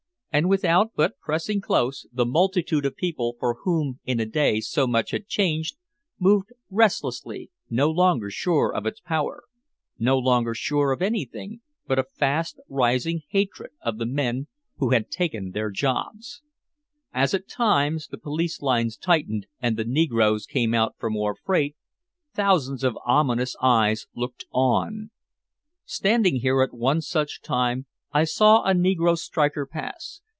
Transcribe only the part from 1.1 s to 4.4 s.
pressing close, the multitude of people for whom in a